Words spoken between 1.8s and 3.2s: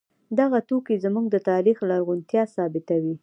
لرغونتیا ثابتوي.